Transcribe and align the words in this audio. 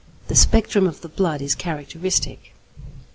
The 0.29 0.35
spectrum 0.35 0.87
of 0.87 1.01
the 1.01 1.09
blood 1.09 1.43
is 1.43 1.53
characteristic. 1.53 2.55